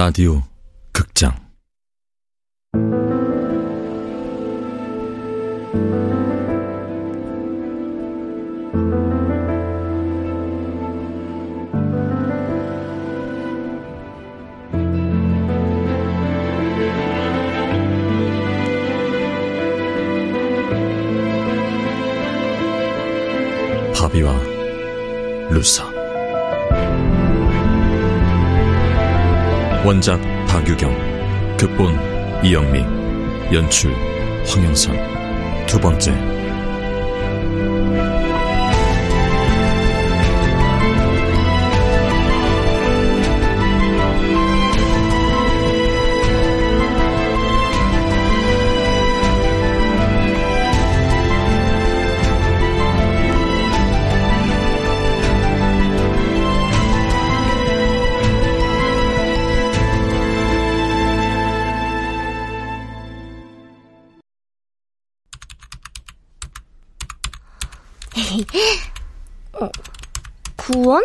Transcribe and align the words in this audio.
라디오 0.00 0.42
극장 0.94 1.49
원작 29.82 30.20
박유경 30.46 31.56
극본 31.56 32.44
이영미 32.44 32.80
연출 33.50 33.94
황영선. 34.46 34.94
두 35.66 35.80
번째 35.80 36.12
구원? 70.56 71.04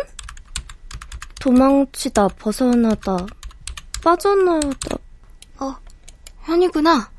도망치다, 1.40 2.28
벗어나다, 2.28 3.16
빠져나오다. 4.02 4.96
어, 5.58 5.76
현이구나. 6.42 7.10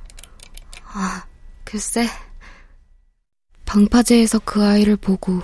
아, 0.94 1.26
글쎄. 1.64 2.10
방파제에서 3.66 4.40
그 4.40 4.64
아이를 4.64 4.96
보고 4.96 5.42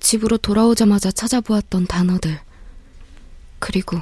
집으로 0.00 0.36
돌아오자마자 0.36 1.10
찾아보았던 1.10 1.86
단어들. 1.86 2.40
그리고 3.58 4.00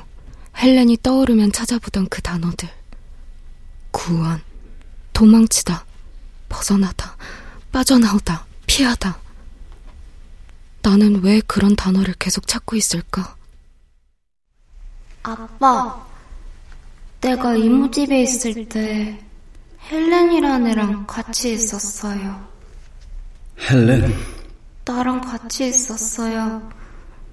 헬렌이 0.56 0.98
떠오르면 1.02 1.52
찾아보던 1.52 2.08
그 2.08 2.22
단어들. 2.22 2.68
구원, 3.90 4.42
도망치다, 5.12 5.84
벗어나다, 6.48 7.16
빠져나오다, 7.70 8.46
피하다. 8.66 9.19
나는 10.82 11.22
왜 11.22 11.40
그런 11.46 11.76
단어를 11.76 12.14
계속 12.18 12.46
찾고 12.46 12.76
있을까? 12.76 13.36
아빠, 15.22 16.06
내가 17.20 17.54
이모집에 17.54 18.22
있을 18.22 18.66
때 18.68 19.22
헬렌이라는 19.90 20.70
애랑 20.70 21.06
같이 21.06 21.52
있었어요. 21.52 22.48
헬렌? 23.68 24.14
나랑 24.86 25.20
같이 25.20 25.68
있었어요. 25.68 26.70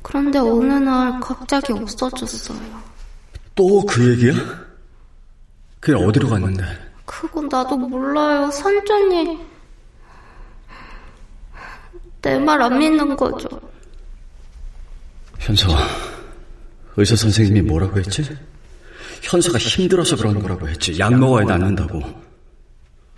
그런데 0.02 0.39
어느 0.39 0.73
날 0.73 1.20
갑자기 1.22 1.72
없어졌어요. 1.73 2.60
또 3.55 3.82
그 3.86 4.11
얘기야? 4.11 4.33
그게 5.80 5.93
어디로 5.93 6.30
갔는데? 6.30 6.64
그건 7.05 7.48
나도 7.49 7.77
몰라요. 7.77 8.52
산전이 8.52 9.39
내 12.27 12.38
말 12.39 12.61
안 12.61 12.77
믿는 12.77 13.15
거죠. 13.15 13.48
현서아, 15.39 15.80
의사 16.98 17.15
선생님이 17.15 17.61
뭐라고 17.61 17.98
했지? 17.99 18.38
현서가 19.21 19.58
힘들어서 19.58 20.17
그런 20.17 20.42
거라고 20.42 20.67
했지. 20.67 20.99
약 20.99 21.14
먹어야 21.17 21.45
낫는다고. 21.45 22.02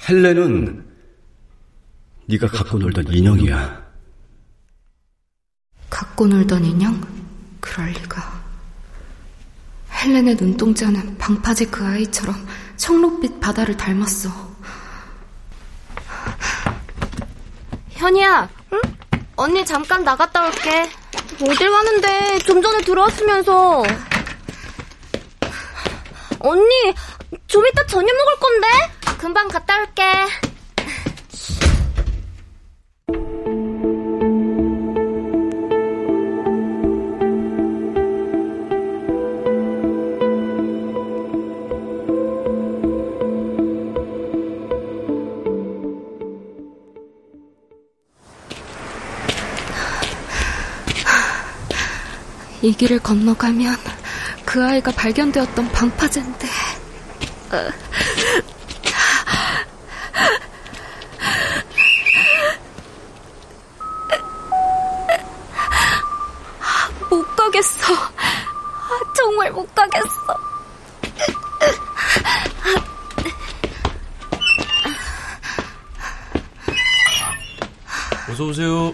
헬렌은 0.08 0.86
네가 2.28 2.48
갖고 2.48 2.78
놀던 2.78 3.08
인형이야. 3.08 3.90
갖고 5.90 6.28
놀던 6.28 6.64
인형? 6.66 7.02
그럴 7.60 7.90
리가. 7.90 8.40
헬렌의 9.92 10.36
눈동자는 10.36 11.18
방파제 11.18 11.66
그 11.66 11.84
아이처럼 11.84 12.36
청록빛 12.78 13.42
바다를 13.42 13.76
닮았어. 13.76 14.30
현이야, 17.90 18.48
응? 18.74 18.82
언니 19.36 19.66
잠깐 19.66 20.04
나갔다 20.04 20.46
올게. 20.46 20.90
어딜 21.42 21.72
가는데? 21.72 22.40
좀 22.40 22.62
전에 22.62 22.80
들어왔으면서. 22.82 23.84
언니, 26.40 26.94
좀 27.48 27.66
이따 27.68 27.86
저녁 27.86 28.16
먹을 28.16 28.40
건데? 28.40 28.68
금방 29.18 29.48
갔다 29.48 29.80
올게. 29.80 30.04
이 52.70 52.74
길을 52.74 53.00
건너가면 53.00 53.76
그 54.46 54.64
아이가 54.64 54.92
발견되었던 54.92 55.72
방파제인데. 55.72 56.48
못 67.10 67.36
가겠어. 67.36 67.88
정말 69.18 69.52
못 69.52 69.74
가겠어. 69.74 70.08
어서 78.30 78.44
오세요. 78.44 78.94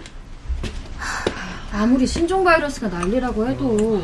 아무리 1.76 2.06
신종 2.06 2.42
바이러스가 2.42 2.88
난리라고 2.88 3.46
해도 3.46 4.02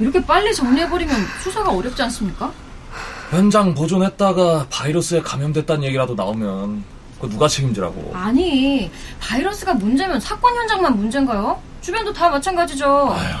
이렇게 0.00 0.24
빨리 0.24 0.54
정리해버리면 0.54 1.14
수사가 1.42 1.70
어렵지 1.70 2.02
않습니까? 2.04 2.50
현장 3.30 3.74
보존했다가 3.74 4.66
바이러스에 4.70 5.20
감염됐다는 5.20 5.84
얘기라도 5.84 6.14
나오면 6.14 6.82
그 7.20 7.28
누가 7.28 7.46
책임지라고? 7.48 8.12
아니 8.14 8.90
바이러스가 9.20 9.74
문제면 9.74 10.20
사건 10.20 10.54
현장만 10.56 10.96
문제인가요? 10.96 11.60
주변도 11.82 12.12
다 12.14 12.30
마찬가지죠. 12.30 12.86
아휴. 13.12 13.38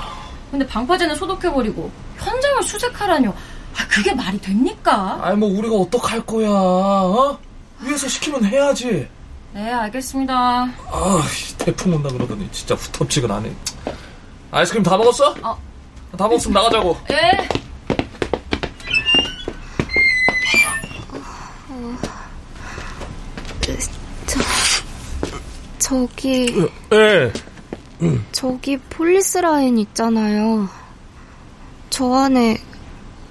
근데 0.50 0.66
방파제는 0.66 1.14
소독해버리고 1.16 1.90
현장을 2.18 2.62
수색하라뇨. 2.62 3.30
아 3.30 3.86
그게 3.88 4.14
말이 4.14 4.38
됩니까? 4.38 5.18
아니 5.22 5.36
뭐 5.38 5.48
우리가 5.48 5.74
어떡할 5.76 6.20
거야? 6.26 6.48
어? 6.50 7.38
위에서 7.80 8.06
시키면 8.06 8.44
해야지. 8.44 9.08
네 9.54 9.70
알겠습니다. 9.70 10.34
아 10.34 11.22
태풍 11.58 11.94
온다 11.94 12.08
그러더니 12.10 12.50
진짜 12.52 12.74
후텁지근하네. 12.74 13.54
아이스크림 14.50 14.82
다 14.82 14.96
먹었어? 14.96 15.34
어. 15.42 15.58
다 16.16 16.28
먹었으면 16.28 16.54
나가자고. 16.54 16.96
예. 17.10 17.48
저기, 25.78 26.46
예. 26.92 27.32
저기 28.32 28.78
폴리스 28.78 29.38
라인 29.38 29.78
있잖아요. 29.78 30.68
저 31.90 32.14
안에 32.14 32.56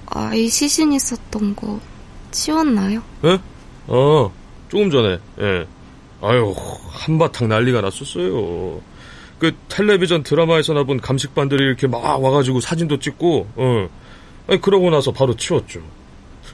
아이 0.05 0.47
시신 0.47 0.93
있었던 0.93 1.55
거 1.55 1.79
치웠나요? 2.29 3.01
예? 3.23 3.39
어, 3.87 4.31
조금 4.69 4.91
전에, 4.91 5.19
예. 5.39 5.67
아유, 6.21 6.53
한바탕 6.91 7.47
난리가 7.49 7.81
났었어요. 7.81 8.81
그 9.39 9.55
텔레비전 9.69 10.23
드라마에서나 10.23 10.83
본 10.83 10.99
감식반들이 11.01 11.63
이렇게 11.63 11.87
막 11.87 11.99
와가지고 12.23 12.61
사진도 12.61 12.99
찍고, 12.99 13.47
어. 13.55 13.89
아니, 14.47 14.61
그러고 14.61 14.89
나서 14.89 15.11
바로 15.11 15.35
치웠죠. 15.35 15.79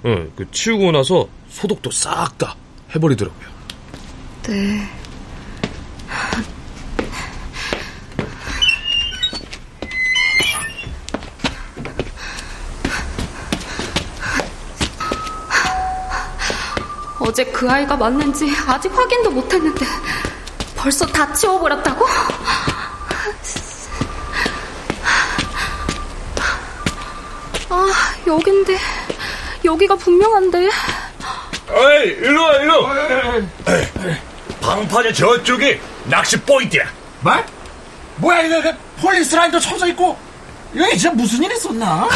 어, 0.03 0.27
그 0.35 0.49
치우고 0.51 0.91
나서 0.91 1.27
소독도 1.49 1.91
싹 1.91 2.37
다 2.37 2.55
해버리더라고요. 2.95 3.47
네. 4.43 4.96
어제 17.27 17.43
그 17.43 17.69
아이가 17.69 17.97
맞는지 17.97 18.49
아직 18.65 18.89
확인도 18.97 19.29
못했는데 19.29 19.85
벌써 20.77 21.05
다 21.05 21.33
치워버렸다고? 21.33 22.05
아, 27.69 27.87
여긴데. 28.25 28.77
여기가 29.65 29.97
분명한데. 29.97 30.69
어이, 31.69 32.03
일로 32.05 32.43
와, 32.43 32.53
일로. 32.53 32.87
방파제 34.61 35.11
저쪽이 35.11 35.77
낚시 36.05 36.39
포인트야. 36.39 36.85
뭐? 37.19 37.33
뭐야, 38.15 38.41
이거, 38.43 38.61
그 38.61 38.71
폴리스 39.01 39.35
라인도 39.35 39.59
쳐져 39.59 39.87
있고. 39.87 40.17
이거 40.73 40.87
진짜 40.91 41.11
무슨 41.11 41.43
일 41.43 41.51
있었나? 41.51 42.07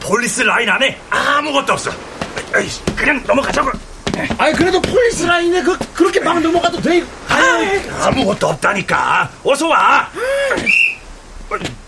폴리스 0.00 0.42
라인 0.42 0.68
안에 0.68 1.00
아무것도 1.08 1.72
없어. 1.72 1.90
에이, 2.54 2.68
그냥 2.94 3.22
넘어가자고. 3.26 3.87
아니, 4.38 4.52
그래도 4.54 4.80
폴리스 4.80 5.24
라인에 5.24 5.62
그, 5.62 5.76
그렇게 5.94 6.20
막 6.20 6.40
넘어가도 6.40 6.80
돼. 6.80 7.04
아이, 7.28 7.80
아무것도 8.02 8.48
없다니까. 8.48 9.30
어서 9.44 9.68
와. 9.68 10.08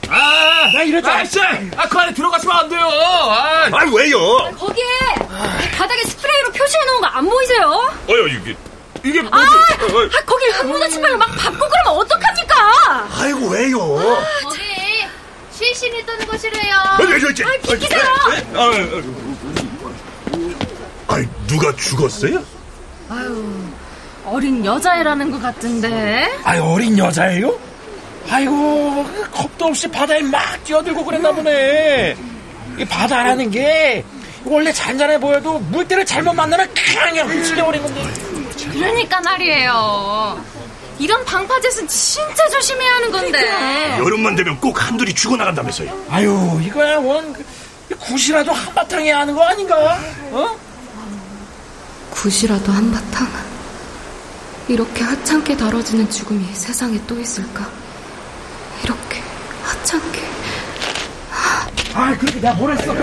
아, 0.09 0.71
나 0.75 0.82
이럴 0.82 1.00
줄 1.03 1.11
알았어. 1.11 1.41
아, 1.77 1.88
그 1.88 1.99
안에 1.99 2.12
들어가시면 2.15 2.56
안 2.56 2.69
돼요. 2.69 2.81
아, 2.88 3.69
아 3.73 3.85
왜요? 3.93 4.19
거기에 4.59 4.85
바닥에 5.77 6.03
스프레이로 6.05 6.50
표시해 6.53 6.85
놓은 6.87 7.00
거 7.03 7.06
안 7.12 7.29
보이세요? 7.29 7.93
어여, 8.09 8.27
이게, 8.29 8.56
이게 9.05 9.21
아, 9.21 9.23
뭐지? 9.23 10.17
아 10.17 10.25
거길 10.25 10.50
흙 10.52 10.75
묻은 10.75 11.02
발로 11.02 11.17
막 11.19 11.27
밟고 11.37 11.59
그러면 11.59 12.00
어떡합니까? 12.00 13.09
아이고, 13.21 13.49
왜요? 13.49 13.79
거기 14.43 14.61
실신이 15.53 16.05
뜨는 16.06 16.27
곳이래요. 16.27 16.75
어, 16.77 16.97
저, 16.99 17.19
저, 17.21 17.35
저, 17.35 17.44
아, 17.49 17.53
비키세요. 17.62 18.00
아, 18.00 18.59
아, 18.59 18.62
아, 21.09 21.15
아이, 21.15 21.29
누가 21.50 21.75
죽었어요? 21.75 22.41
아유, 23.08 23.64
어린 24.25 24.64
여자애라는 24.64 25.32
것 25.32 25.43
같은데. 25.43 26.31
아이, 26.44 26.61
어린 26.61 26.97
여자예요? 26.97 27.58
아이고, 28.31 29.05
그 29.05 29.31
겁도 29.32 29.64
없이 29.64 29.88
바다에 29.88 30.23
막 30.23 30.62
뛰어들고 30.62 31.05
그랬나 31.05 31.32
보네. 31.32 32.17
이 32.79 32.85
바다라는 32.85 33.50
게 33.50 34.05
원래 34.44 34.73
잔잔해 34.73 35.19
보여도 35.19 35.58
물때를 35.58 36.06
잘못 36.06 36.35
만나면 36.35 36.73
그냥 36.73 37.29
훔치려버린 37.29 37.82
건데. 37.82 38.00
그러니까 38.73 39.20
말이에요. 39.20 40.44
이런 41.00 41.25
방파제는 41.25 41.88
진짜 41.88 42.49
조심해야 42.49 42.94
하는 42.94 43.11
건데. 43.11 43.99
여름만 43.99 44.37
되면 44.37 44.56
꼭 44.61 44.81
한둘이 44.87 45.14
죽어나간다면서요. 45.14 46.06
아유, 46.11 46.61
이거야 46.62 46.99
원 46.99 47.32
그, 47.32 47.44
굿이라도 47.99 48.53
한바탕 48.53 49.03
해야 49.03 49.19
하는 49.19 49.35
거 49.35 49.43
아닌가? 49.43 49.99
어? 50.31 50.69
굿이라도 52.10 52.72
한바탕. 52.72 53.28
이렇게 54.68 55.02
하찮게 55.02 55.56
다뤄지는 55.56 56.08
죽음이 56.10 56.44
세상에 56.54 57.00
또 57.06 57.18
있을까? 57.18 57.68
이렇게 58.84 59.22
하찮게. 59.62 60.20
아, 61.92 62.16
그렇게 62.16 62.40
내가 62.40 62.54
뭘 62.54 62.76
했어? 62.76 62.94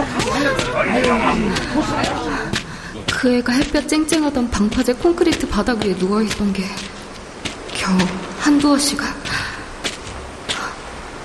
그 3.12 3.34
애가 3.36 3.52
햇볕 3.52 3.88
쨍쨍하던 3.88 4.50
방파제 4.50 4.94
콘크리트 4.94 5.48
바닥 5.50 5.84
위에 5.84 5.94
누워있던 5.94 6.54
게 6.54 6.64
겨우 7.74 7.98
한두어 8.40 8.78
시간. 8.78 9.14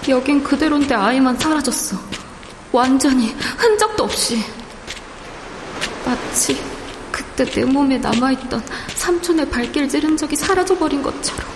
여긴 0.09 0.43
그대로인데 0.43 0.95
아이만 0.95 1.39
사라졌어. 1.39 1.97
완전히 2.73 3.29
흔적도 3.57 4.05
없이. 4.05 4.43
마치 6.05 6.61
그때 7.35 7.51
내 7.51 7.65
몸에 7.65 7.97
남아있던 7.99 8.63
삼촌의 8.95 9.49
발길질 9.49 10.05
흔적이 10.05 10.37
사라져버린 10.37 11.03
것처럼. 11.03 11.51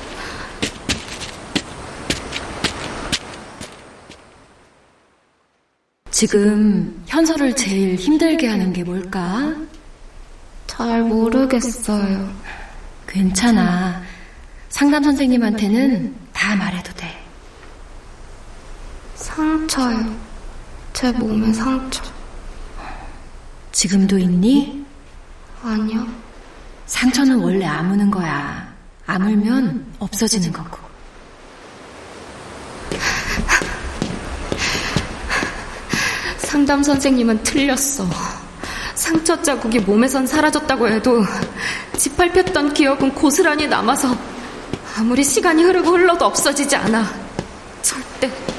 지금 6.10 7.04
현서를 7.06 7.54
제일 7.54 7.96
힘들게 7.96 8.48
하는 8.48 8.72
게 8.72 8.82
뭘까? 8.82 9.54
잘 10.66 11.02
모르겠어요. 11.02 12.32
괜찮아. 13.06 14.02
상담 14.70 15.02
선생님한테는 15.02 16.14
다 16.32 16.56
말해도 16.56 16.90
돼. 16.94 17.06
상처요. 19.14 20.16
제 20.94 21.12
몸에 21.12 21.52
상처. 21.52 22.02
지금도 23.72 24.16
있니? 24.18 24.85
아니요. 25.66 26.06
상처는 26.86 27.40
원래 27.40 27.66
아무는 27.66 28.08
거야. 28.08 28.72
아물면 29.04 29.84
없어지는 29.98 30.52
거고. 30.52 30.78
상담 36.38 36.84
선생님은 36.84 37.42
틀렸어. 37.42 38.08
상처 38.94 39.42
자국이 39.42 39.80
몸에선 39.80 40.26
사라졌다고 40.26 40.88
해도 40.88 41.24
짓밟혔던 41.96 42.72
기억은 42.72 43.14
고스란히 43.14 43.66
남아서 43.66 44.16
아무리 44.96 45.24
시간이 45.24 45.64
흐르고 45.64 45.90
흘러도 45.90 46.24
없어지지 46.26 46.76
않아. 46.76 47.04
절대. 47.82 48.55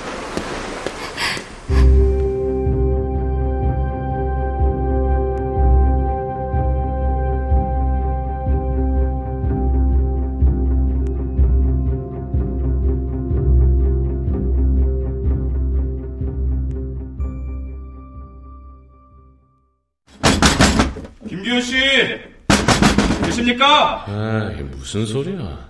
아, 24.10 24.50
이게 24.54 24.64
무슨 24.64 25.06
소리야? 25.06 25.68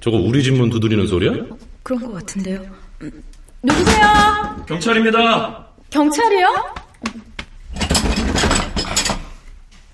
저거 0.00 0.16
우리 0.16 0.42
집문 0.42 0.70
두드리는 0.70 1.04
소리야? 1.06 1.32
그런 1.82 2.00
것 2.06 2.12
같은데요. 2.14 2.60
음, 3.02 3.22
누구세요? 3.62 4.64
경찰입니다. 4.68 5.66
경찰이요? 5.90 6.74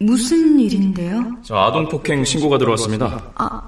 무슨 0.01 0.61
일인데요? 0.61 1.25
저 1.43 1.57
아동 1.57 1.89
폭행 1.89 2.25
신고가 2.25 2.59
들어왔습니다. 2.59 3.33
아, 3.35 3.63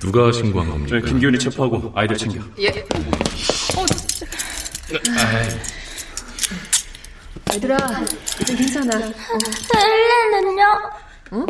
누가 0.00 0.30
신고한 0.32 0.68
겁니까? 0.68 0.88
저희 0.90 1.02
김기훈이 1.02 1.38
체포하고 1.38 1.92
아이들 1.94 2.16
챙겨. 2.16 2.40
예. 2.58 2.68
어, 2.68 3.86
진짜. 3.86 4.26
얘들아, 7.54 7.76
이제 8.40 8.56
괜찮아. 8.56 8.98
어. 8.98 9.10
헬렌은요? 9.76 10.64
어? 11.32 11.46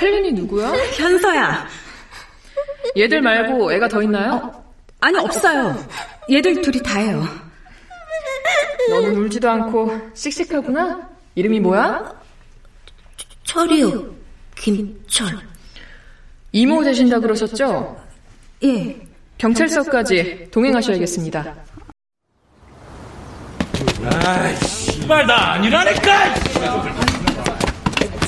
헬렌이 0.00 0.32
누구야? 0.32 0.70
현서야. 0.96 1.66
얘들 2.96 3.20
말고 3.20 3.72
애가 3.72 3.88
더 3.88 4.02
있나요? 4.02 4.64
아니, 5.00 5.18
없어요. 5.18 5.76
얘들 6.30 6.62
둘이 6.62 6.80
다예요. 6.82 7.24
너는 8.90 9.16
울지도 9.16 9.50
않고 9.50 9.90
씩씩하구나? 10.14 11.08
이름이 11.34 11.60
뭐야? 11.60 12.14
철이요. 13.42 14.14
김철. 14.56 15.38
이모 16.52 16.84
되신다 16.84 17.18
그러셨죠? 17.18 18.00
예. 18.62 19.00
경찰서까지 19.38 20.48
동행하셔야겠습니다. 20.52 21.54
아이, 24.24 24.56
씨발, 24.56 25.26
나 25.26 25.52
아니라니까! 25.54 26.34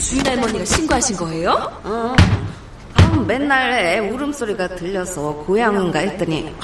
주인 0.01 0.27
할머니가 0.27 0.65
신고하신 0.65 1.17
거예요? 1.17 1.51
어. 1.85 2.15
아, 2.95 3.25
맨날 3.27 3.73
애 3.73 3.99
울음소리가 3.99 4.69
들려서 4.77 5.33
고향인가 5.47 5.99
했더니 6.01 6.55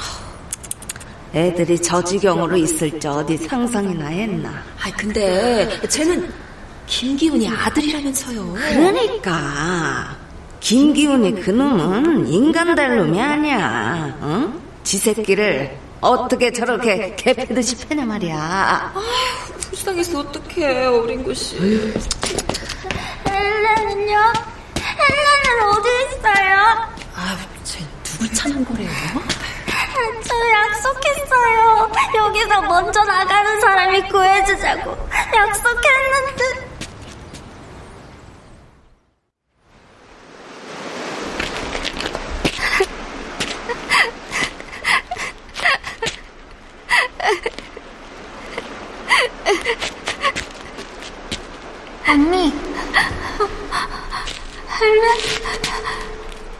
애들이 1.33 1.81
저 1.81 2.03
지경으로 2.03 2.57
있을 2.57 2.99
줄 2.99 3.09
어디 3.09 3.37
상상이나 3.37 4.07
했나. 4.07 4.49
아 4.49 4.91
근데 4.97 5.79
쟤는 5.87 6.31
김기훈이 6.85 7.49
아들이라면서요. 7.49 8.53
그러니까 8.53 10.15
김기훈이 10.59 11.41
그놈은 11.41 12.27
인간 12.27 12.75
될 12.75 12.97
놈이 12.97 13.19
아니야. 13.19 14.17
응? 14.21 14.59
지 14.83 14.97
새끼를 14.97 15.77
어떻게 16.01 16.51
저렇게 16.51 17.15
개패듯이 17.15 17.77
패냐 17.87 18.05
말이야. 18.05 18.37
아, 18.37 18.93
불쌍해서 19.69 20.19
어떡해 20.19 20.85
어린 20.85 21.23
것이. 21.23 21.93
헬렌은요? 23.63 24.33
헬렌은 24.77 25.63
어디 25.69 25.89
있어요? 26.17 26.57
아, 27.15 27.37
쟤 27.63 27.79
누굴 28.03 28.33
찾는 28.33 28.65
거래요? 28.65 28.89
저 30.27 30.49
약속했어요. 30.51 31.91
여기서 32.15 32.61
먼저 32.63 33.03
나가는 33.05 33.61
사람이 33.61 34.09
구해주자고 34.09 34.97
약속했는데. 35.33 36.73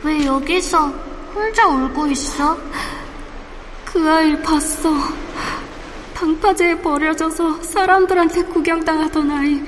왜 0.03 0.25
여기서 0.43 0.87
혼자 1.33 1.65
울고 1.65 2.07
있어? 2.07 2.57
그 3.85 4.11
아이를 4.11 4.41
봤어. 4.41 4.93
방파제에 6.13 6.79
버려져서 6.79 7.63
사람들한테 7.63 8.43
구경당하던 8.43 9.31
아이. 9.31 9.61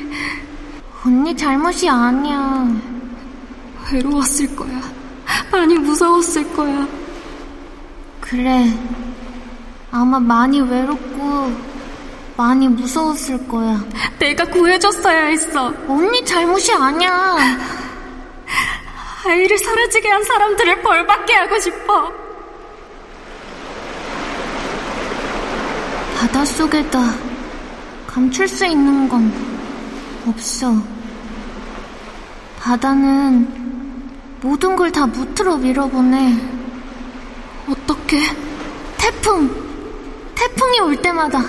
언니 1.05 1.35
잘못이 1.35 1.89
아니야. 1.89 2.67
외로웠을 3.89 4.53
거야. 4.53 4.81
많이 5.49 5.75
무서웠을 5.75 6.53
거야. 6.53 6.85
그래. 8.19 8.69
아마 9.91 10.19
많이 10.19 10.59
외롭고 10.59 11.53
많이 12.35 12.67
무서웠을 12.67 13.47
거야. 13.47 13.81
내가 14.19 14.43
구해줬어야 14.43 15.27
했어. 15.27 15.73
언니 15.87 16.23
잘못이 16.25 16.73
아니야. 16.73 17.37
아이를 19.25 19.57
사라지게 19.57 20.07
한 20.09 20.23
사람들을 20.23 20.81
벌받게 20.81 21.33
하고 21.33 21.59
싶어. 21.59 22.11
바닷속에다 26.17 27.13
감출 28.07 28.47
수 28.47 28.65
있는 28.65 29.07
건 29.09 29.31
없어. 30.27 30.73
바다는 32.59 33.47
모든 34.41 34.75
걸 34.75 34.91
다 34.91 35.05
무트로 35.05 35.57
밀어보내. 35.57 36.33
어떻게? 37.69 38.19
태풍! 38.97 39.49
태풍이 40.35 40.79
올 40.81 40.95
때마다 41.01 41.43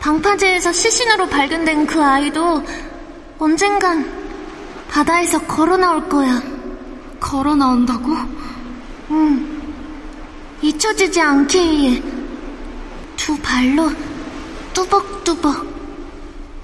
방파제에서 0.00 0.72
시신으로 0.72 1.28
발견된 1.28 1.86
그 1.86 2.02
아이도 2.02 2.62
언젠간 3.38 4.17
바다에서 4.90 5.38
걸어 5.46 5.76
나올 5.76 6.08
거야. 6.08 6.42
걸어 7.20 7.54
나온다고? 7.54 8.16
응. 9.10 9.58
잊혀지지 10.60 11.20
않기 11.20 11.58
위해 11.58 12.02
두 13.16 13.36
발로 13.38 13.90
뚜벅뚜벅. 14.74 15.66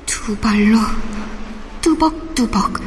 두 0.06 0.36
발로 0.36 0.78
뚜벅뚜벅. 1.80 2.83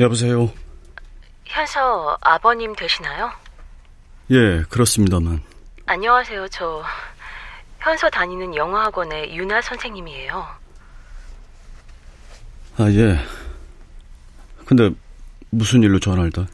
여보세요. 0.00 0.50
현서 1.44 2.18
아버님 2.20 2.74
되시나요? 2.74 3.30
예, 4.30 4.62
그렇습니다만. 4.68 5.40
안녕하세요. 5.86 6.48
저 6.48 6.82
현서 7.78 8.08
다니는 8.10 8.54
영어학원의 8.56 9.36
유나 9.36 9.60
선생님이에요. 9.60 10.46
아, 12.78 12.90
예. 12.90 13.18
근데 14.66 14.90
무슨 15.50 15.82
일로 15.82 16.00
전화를 16.00 16.32
다? 16.32 16.46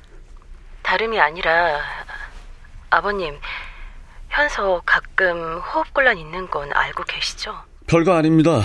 다름이 0.82 1.18
아니라 1.18 1.80
아버님 2.90 3.38
현서 4.28 4.82
가끔 4.85 5.59
호흡곤란 5.61 6.18
있는 6.18 6.50
건 6.50 6.70
알고 6.75 7.04
계시죠? 7.04 7.56
별거 7.87 8.14
아닙니다. 8.16 8.61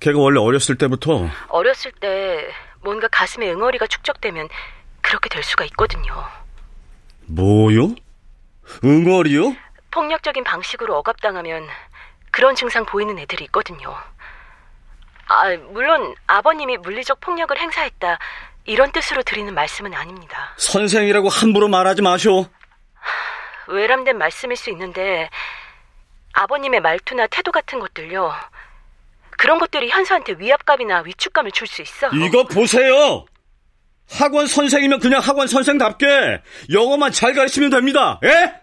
걔가 0.00 0.18
원래 0.18 0.38
어렸을 0.38 0.76
때부터 0.76 1.28
어렸을 1.48 1.90
때 1.92 2.52
뭔가 2.84 3.08
가슴에 3.08 3.50
응어리가 3.50 3.86
축적되면 3.86 4.48
그렇게 5.00 5.28
될 5.30 5.42
수가 5.42 5.64
있거든요. 5.64 6.14
뭐요? 7.26 7.94
응어리요? 8.84 9.56
폭력적인 9.90 10.44
방식으로 10.44 10.96
억압당하면 10.98 11.66
그런 12.30 12.54
증상 12.54 12.84
보이는 12.84 13.18
애들이 13.18 13.44
있거든요. 13.44 13.96
아, 15.26 15.56
물론 15.70 16.14
아버님이 16.26 16.76
물리적 16.78 17.20
폭력을 17.20 17.56
행사했다 17.58 18.18
이런 18.66 18.92
뜻으로 18.92 19.22
드리는 19.22 19.52
말씀은 19.54 19.94
아닙니다. 19.94 20.52
선생이라고 20.58 21.28
함부로 21.28 21.68
말하지 21.68 22.02
마쇼. 22.02 22.46
외람된 23.68 24.18
말씀일 24.18 24.56
수 24.56 24.68
있는데 24.70 25.30
아버님의 26.34 26.80
말투나 26.80 27.28
태도 27.28 27.50
같은 27.50 27.78
것들요. 27.78 28.34
그런 29.44 29.58
것들이 29.58 29.90
현서한테 29.90 30.36
위압감이나 30.38 31.02
위축감을 31.04 31.52
줄 31.52 31.66
수 31.66 31.82
있어. 31.82 32.08
이거 32.14 32.44
보세요. 32.44 33.26
학원 34.10 34.46
선생이면 34.46 35.00
그냥 35.00 35.20
학원 35.20 35.48
선생답게 35.48 36.06
영어만 36.72 37.12
잘 37.12 37.34
가르치면 37.34 37.68
됩니다. 37.68 38.18
예? 38.24 38.54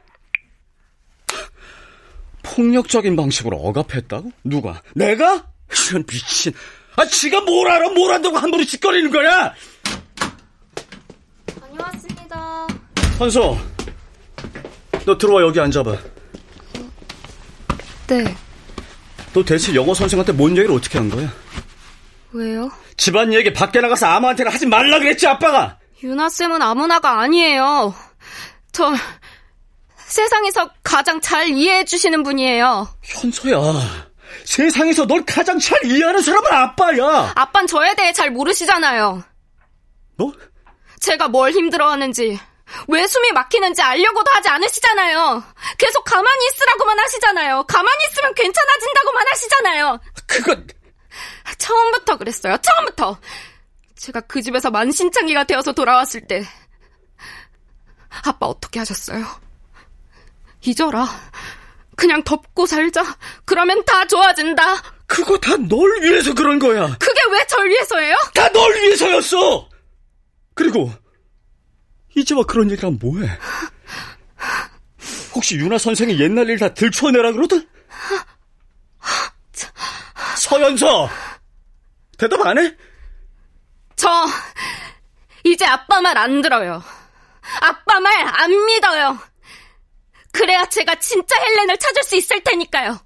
폭력적인 2.41 3.15
방식으로 3.15 3.57
억압했다고? 3.57 4.31
누가? 4.43 4.81
내가? 4.95 5.45
이런 5.91 6.03
미친. 6.07 6.51
아, 6.95 7.05
지가 7.05 7.41
뭘 7.41 7.69
알아? 7.69 7.89
뭘 7.89 8.11
안다고 8.13 8.38
함부로 8.38 8.63
짓거리는 8.63 9.11
거야? 9.11 9.53
다녀왔습니다. 11.59 12.67
현서, 13.19 13.55
너 15.05 15.15
들어와 15.15 15.43
여기 15.43 15.59
앉아봐. 15.59 15.95
네. 18.07 18.35
너 19.33 19.43
대체 19.43 19.73
영어 19.75 19.93
선생한테 19.93 20.33
뭔 20.33 20.51
얘기를 20.57 20.71
어떻게 20.75 20.97
한 20.97 21.09
거야? 21.09 21.29
왜요? 22.33 22.69
집안 22.97 23.33
얘기 23.33 23.51
밖에 23.53 23.79
나가서 23.81 24.05
아무한테나 24.07 24.51
하지 24.51 24.65
말라 24.65 25.00
그랬지, 25.00 25.27
아빠가! 25.27 25.77
유나 26.03 26.29
쌤은 26.29 26.61
아무나가 26.61 27.19
아니에요. 27.21 27.93
저, 28.71 28.93
세상에서 29.97 30.69
가장 30.83 31.21
잘 31.21 31.47
이해해 31.50 31.85
주시는 31.85 32.23
분이에요. 32.23 32.88
현서야, 33.03 33.57
세상에서 34.45 35.05
널 35.07 35.25
가장 35.25 35.59
잘 35.59 35.83
이해하는 35.85 36.21
사람은 36.21 36.51
아빠야! 36.51 37.31
아빤 37.35 37.67
저에 37.67 37.95
대해 37.95 38.11
잘 38.13 38.31
모르시잖아요. 38.31 39.23
뭐? 40.17 40.33
제가 41.00 41.27
뭘 41.29 41.51
힘들어하는지, 41.51 42.39
왜 42.87 43.05
숨이 43.07 43.31
막히는지 43.31 43.81
알려고도 43.81 44.31
하지 44.31 44.49
않으시잖아요. 44.49 45.43
계속 45.77 46.03
가만히 46.03 46.45
있으라고만 46.53 46.99
하시잖아요. 46.99 47.63
가만히 47.63 47.97
있으면 48.11 48.33
괜찮아진다고만 48.33 49.25
하시잖아요. 49.29 49.99
그건 50.27 50.67
처음부터 51.57 52.17
그랬어요. 52.17 52.57
처음부터. 52.57 53.17
제가 53.97 54.21
그 54.21 54.41
집에서 54.41 54.71
만신창이가 54.71 55.43
되어서 55.43 55.73
돌아왔을 55.73 56.27
때 56.27 56.43
아빠 58.25 58.47
어떻게 58.47 58.79
하셨어요? 58.79 59.25
잊어라. 60.63 61.07
그냥 61.95 62.23
덮고 62.23 62.65
살자. 62.65 63.03
그러면 63.45 63.83
다 63.85 64.05
좋아진다. 64.07 64.81
그거 65.05 65.37
다 65.37 65.55
널 65.57 66.01
위해서 66.01 66.33
그런 66.33 66.57
거야. 66.57 66.95
그게 66.99 67.21
왜 67.31 67.45
절 67.45 67.69
위해서예요? 67.69 68.15
다 68.33 68.49
널 68.49 68.73
위해서였어. 68.75 69.69
그리고 70.55 70.91
이제 72.15 72.34
와 72.36 72.44
그런 72.44 72.70
얘기하면 72.72 73.00
뭐해? 73.01 73.27
혹시 75.34 75.56
유나 75.56 75.77
선생이 75.77 76.20
옛날 76.20 76.50
일 76.50 76.58
다 76.60 76.74
들춰내라 76.74 77.32
그러든? 77.32 77.68
서연서 80.38 81.10
대답 82.18 82.46
안 82.46 82.58
해? 82.58 82.75
저 83.96 84.10
이제 85.46 85.65
아빠 85.65 86.01
말 86.01 86.18
안 86.18 86.41
들어요. 86.41 86.84
아빠 87.62 88.00
말 88.00 88.12
안 88.27 88.65
믿어요. 88.65 89.18
그래야 90.32 90.65
제가 90.68 90.96
진짜 90.96 91.36
헬렌을 91.39 91.77
찾을 91.77 92.03
수 92.03 92.15
있을 92.15 92.41
테니까요. 92.44 93.00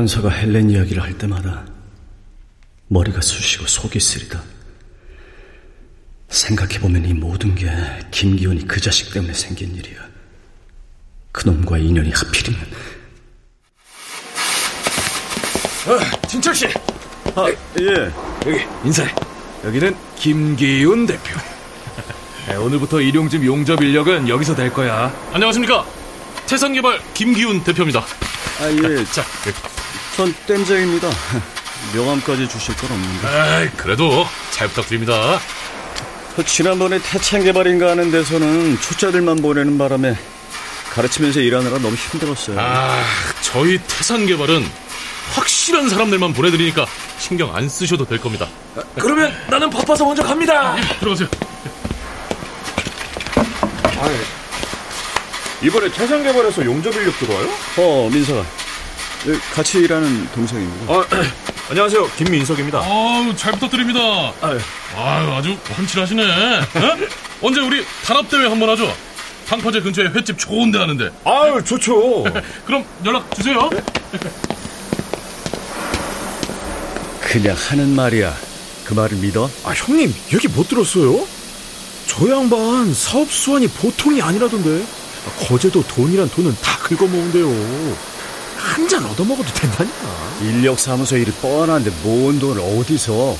현서가 0.00 0.30
헬렌 0.30 0.70
이야기를 0.70 1.02
할 1.02 1.18
때마다 1.18 1.66
머리가 2.88 3.20
쑤시고 3.20 3.66
속이 3.66 4.00
쓰리다. 4.00 4.42
생각해보면 6.28 7.04
이 7.04 7.12
모든 7.12 7.54
게 7.54 7.68
김기훈이 8.10 8.66
그 8.66 8.80
자식 8.80 9.12
때문에 9.12 9.34
생긴 9.34 9.74
일이야. 9.74 10.00
그놈과 11.32 11.78
인연이 11.78 12.10
하필이면 12.12 12.62
어, 15.86 16.26
진철 16.26 16.54
씨. 16.54 16.66
아, 17.34 17.46
예. 17.80 18.10
여기 18.46 18.64
인사해. 18.84 19.14
여기는 19.64 19.94
김기훈 20.16 21.06
대표. 21.06 21.38
네, 22.48 22.56
오늘부터 22.56 23.02
일용직 23.02 23.44
용접 23.44 23.82
인력은 23.82 24.28
여기서 24.28 24.54
될 24.54 24.72
거야. 24.72 25.14
안녕하십니까. 25.32 25.84
태산개발 26.46 27.00
김기훈 27.12 27.62
대표입니다. 27.62 28.00
아, 28.00 28.70
예. 28.70 29.04
자, 29.06 29.22
전 30.20 30.34
땜장입니다. 30.46 31.08
명함까지 31.96 32.46
주실 32.46 32.76
건 32.76 32.92
없는데. 32.92 33.26
아, 33.26 33.70
그래도 33.74 34.26
잘 34.50 34.68
부탁드립니다. 34.68 35.40
그 36.36 36.44
지난번에 36.44 36.98
태창 36.98 37.42
개발인가 37.42 37.92
하는 37.92 38.10
데서는 38.10 38.78
초짜들만 38.82 39.36
보내는 39.40 39.78
바람에 39.78 40.14
가르치면서 40.92 41.40
일하느라 41.40 41.78
너무 41.78 41.94
힘들었어요. 41.94 42.60
아, 42.60 43.02
저희 43.40 43.78
태산 43.88 44.26
개발은 44.26 44.62
확실한 45.32 45.88
사람들만 45.88 46.34
보내드리니까 46.34 46.84
신경 47.18 47.56
안 47.56 47.66
쓰셔도 47.66 48.04
될 48.04 48.18
겁니다. 48.20 48.46
그러면 48.96 49.34
나는 49.48 49.70
바빠서 49.70 50.04
먼저 50.04 50.22
갑니다. 50.22 50.76
예, 50.76 50.98
들어가세요. 50.98 51.28
이번에 55.62 55.90
태산 55.90 56.22
개발에서 56.22 56.62
용접 56.62 56.94
인력 56.94 57.18
들어와요? 57.18 57.48
어, 57.78 58.10
민서가. 58.12 58.59
예, 59.26 59.32
같이 59.54 59.78
일하는 59.80 60.26
동생입니다. 60.32 60.92
아, 60.92 61.04
안녕하세요. 61.68 62.08
김민석입니다. 62.16 62.78
아우, 62.78 63.34
잘 63.36 63.52
부탁드립니다. 63.52 64.32
아유, 64.40 64.58
아주 65.34 65.52
훤칠하시네. 65.78 66.22
어? 66.24 66.96
언제 67.42 67.60
우리 67.60 67.84
단합대회 68.04 68.46
한번 68.48 68.70
하죠? 68.70 68.92
방파제 69.46 69.80
근처에 69.80 70.06
횟집 70.06 70.38
좋은 70.38 70.70
데 70.70 70.78
하는데. 70.78 71.10
아유, 71.24 71.62
좋죠. 71.62 72.24
그럼 72.64 72.84
연락 73.04 73.34
주세요. 73.34 73.68
그냥 77.20 77.56
하는 77.56 77.94
말이야. 77.94 78.34
그 78.84 78.94
말을 78.94 79.18
믿어? 79.18 79.50
아, 79.64 79.70
형님, 79.70 80.14
얘기 80.32 80.48
못 80.48 80.66
들었어요? 80.68 81.26
저 82.06 82.28
양반 82.30 82.92
사업 82.94 83.30
수완이 83.30 83.68
보통이 83.68 84.20
아니라던데. 84.22 84.82
아, 85.26 85.46
거제도 85.46 85.82
돈이란 85.86 86.30
돈은 86.30 86.56
다 86.62 86.78
긁어모은대요. 86.78 88.09
한 88.62 88.88
잔 88.88 89.04
얻어먹어도 89.06 89.48
된다니까. 89.54 89.96
인력사무소 90.42 91.16
일이 91.16 91.30
뻔한데 91.32 91.90
뭔 92.02 92.38
돈을 92.38 92.60
어디서? 92.60 93.36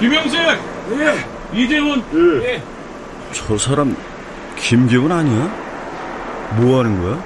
김영식! 0.00 0.38
예. 0.40 1.58
이재훈! 1.58 2.02
예. 2.44 2.62
저 3.32 3.58
사람 3.58 3.96
김기훈 4.56 5.10
아니야? 5.10 5.67
뭐 6.56 6.78
하는 6.78 7.00
거야? 7.02 7.22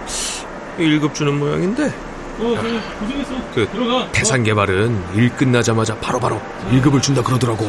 1급 0.78 1.14
주는 1.14 1.38
모양인데. 1.38 1.84
어, 1.84 2.56
그래, 2.60 2.80
고생했어. 2.98 3.30
그 3.54 3.68
들어가. 3.68 4.08
태산개발은 4.12 5.14
일 5.14 5.30
끝나자마자 5.36 5.94
바로바로 5.96 6.40
1급을 6.70 7.02
준다 7.02 7.22
그러더라고. 7.22 7.64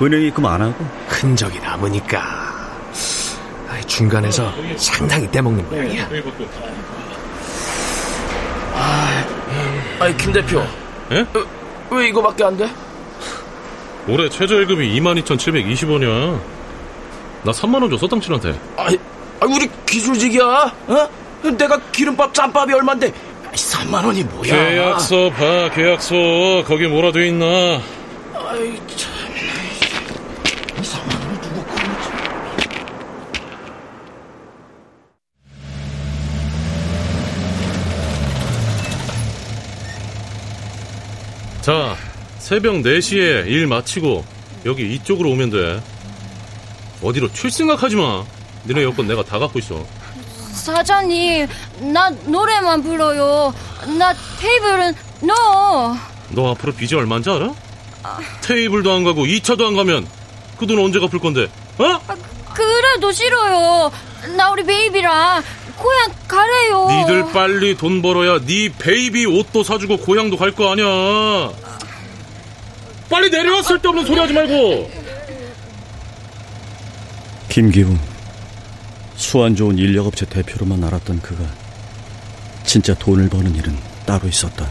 은행 0.00 0.22
입금 0.22 0.46
안 0.46 0.62
하고? 0.62 0.84
흔적이 1.08 1.60
남으니까. 1.60 2.48
중간에서 3.86 4.52
상당히 4.76 5.28
떼먹는 5.30 5.68
모양이야. 5.68 6.08
아니 9.98 10.16
김 10.16 10.32
대표. 10.32 10.62
예? 11.10 11.20
어, 11.20 11.46
왜 11.96 12.08
이거밖에 12.08 12.44
안 12.44 12.56
돼? 12.56 12.68
올해 14.06 14.28
최저임금이 14.28 15.00
22,720원이야. 15.00 16.40
나 17.44 17.52
3만원 17.52 17.90
줬어, 17.90 18.06
당신한테. 18.06 18.58
아이, 18.76 18.94
아, 18.94 18.98
우리 19.46 19.68
기술직이야. 19.86 20.42
어? 20.88 21.08
내가 21.56 21.78
기름밥 21.92 22.34
짬밥이 22.34 22.72
얼만데 22.74 23.12
3만 23.54 24.04
원이 24.04 24.24
뭐야? 24.24 24.42
계약서 24.42 25.30
봐, 25.30 25.70
계약서. 25.74 26.64
거기 26.66 26.86
뭐라 26.86 27.12
돼 27.12 27.28
있나? 27.28 27.46
아이 28.34 28.80
참. 28.96 29.12
3만 30.82 31.26
원이 31.26 31.40
누구 31.40 31.64
거지? 31.64 31.78
자, 41.62 41.96
새벽 42.38 42.74
4시에 42.76 43.46
일 43.46 43.66
마치고 43.66 44.24
여기 44.64 44.94
이쪽으로 44.94 45.30
오면 45.30 45.50
돼. 45.50 45.80
어디로 47.02 47.32
튈 47.32 47.50
생각하지 47.50 47.96
마. 47.96 48.24
니네 48.68 48.84
여권 48.84 49.06
내가 49.08 49.22
다 49.24 49.38
갖고 49.38 49.58
있어. 49.58 49.84
사장님, 50.52 51.46
나 51.92 52.10
노래만 52.26 52.82
불러요. 52.82 53.54
나 53.98 54.12
테이블은 54.40 54.94
no. 55.22 55.96
너 56.30 56.50
앞으로 56.52 56.72
빚이 56.72 56.94
얼마인지 56.94 57.30
알아? 57.30 57.52
테이블도 58.42 58.92
안 58.92 59.04
가고 59.04 59.24
2차도 59.24 59.66
안 59.66 59.74
가면 59.76 60.06
그 60.58 60.66
돈 60.66 60.78
언제 60.78 60.98
갚을 60.98 61.18
건데? 61.20 61.48
어? 61.78 62.00
그래도 62.52 63.12
싫어요. 63.12 63.90
나 64.36 64.50
우리 64.50 64.64
베이비랑 64.64 65.42
고향 65.76 66.12
가래요. 66.26 66.88
니들 66.90 67.32
빨리 67.32 67.76
돈 67.76 68.02
벌어야 68.02 68.40
네 68.44 68.68
베이비 68.76 69.26
옷도 69.26 69.62
사주고 69.62 69.98
고향도 69.98 70.36
갈 70.36 70.50
거 70.52 70.72
아니야. 70.72 71.52
빨리 73.08 73.30
내려와 73.30 73.62
쓸데없는 73.62 74.04
소리 74.04 74.18
하지 74.18 74.32
말고. 74.34 74.90
김기훈. 77.48 77.98
수완 79.18 79.56
좋은 79.56 79.76
인력업체 79.76 80.26
대표로만 80.26 80.82
알았던 80.84 81.20
그가 81.20 81.44
진짜 82.64 82.94
돈을 82.94 83.28
버는 83.28 83.54
일은 83.56 83.76
따로 84.06 84.28
있었다. 84.28 84.70